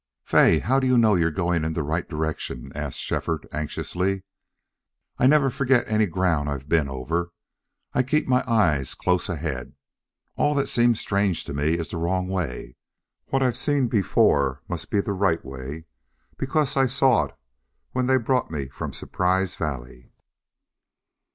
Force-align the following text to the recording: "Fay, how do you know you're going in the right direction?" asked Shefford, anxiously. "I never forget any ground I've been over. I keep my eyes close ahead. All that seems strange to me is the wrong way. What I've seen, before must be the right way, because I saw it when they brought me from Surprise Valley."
"Fay, 0.23 0.57
how 0.57 0.79
do 0.79 0.87
you 0.87 0.97
know 0.97 1.13
you're 1.13 1.29
going 1.29 1.63
in 1.63 1.73
the 1.73 1.83
right 1.83 2.09
direction?" 2.09 2.71
asked 2.73 2.97
Shefford, 2.97 3.47
anxiously. 3.53 4.23
"I 5.19 5.27
never 5.27 5.51
forget 5.51 5.87
any 5.87 6.07
ground 6.07 6.49
I've 6.49 6.67
been 6.67 6.89
over. 6.89 7.29
I 7.93 8.01
keep 8.01 8.27
my 8.27 8.43
eyes 8.47 8.95
close 8.95 9.29
ahead. 9.29 9.75
All 10.35 10.55
that 10.55 10.65
seems 10.69 10.99
strange 10.99 11.43
to 11.43 11.53
me 11.53 11.73
is 11.75 11.89
the 11.89 11.97
wrong 11.97 12.27
way. 12.29 12.77
What 13.27 13.43
I've 13.43 13.55
seen, 13.55 13.89
before 13.89 14.63
must 14.67 14.89
be 14.89 15.01
the 15.01 15.13
right 15.13 15.45
way, 15.45 15.85
because 16.35 16.75
I 16.75 16.87
saw 16.87 17.25
it 17.25 17.35
when 17.91 18.07
they 18.07 18.17
brought 18.17 18.49
me 18.49 18.69
from 18.69 18.93
Surprise 18.93 19.55
Valley." 19.55 20.09